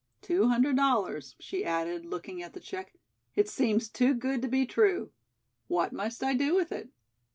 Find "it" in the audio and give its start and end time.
3.35-3.47, 6.71-6.89